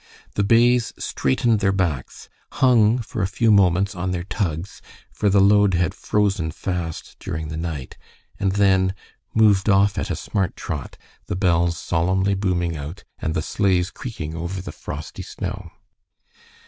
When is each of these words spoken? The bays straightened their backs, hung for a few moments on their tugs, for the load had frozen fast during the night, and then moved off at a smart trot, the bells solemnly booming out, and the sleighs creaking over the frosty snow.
The 0.33 0.43
bays 0.43 0.93
straightened 0.97 1.59
their 1.59 1.71
backs, 1.71 2.27
hung 2.53 2.97
for 3.03 3.21
a 3.21 3.27
few 3.27 3.51
moments 3.51 3.93
on 3.93 4.09
their 4.09 4.23
tugs, 4.23 4.81
for 5.13 5.29
the 5.29 5.39
load 5.39 5.75
had 5.75 5.93
frozen 5.93 6.49
fast 6.49 7.17
during 7.19 7.49
the 7.49 7.55
night, 7.57 7.99
and 8.39 8.53
then 8.53 8.95
moved 9.35 9.69
off 9.69 9.99
at 9.99 10.09
a 10.09 10.15
smart 10.15 10.55
trot, 10.55 10.97
the 11.27 11.35
bells 11.35 11.77
solemnly 11.77 12.33
booming 12.33 12.75
out, 12.75 13.03
and 13.19 13.35
the 13.35 13.43
sleighs 13.43 13.91
creaking 13.91 14.33
over 14.33 14.59
the 14.59 14.71
frosty 14.71 15.21
snow. 15.21 15.69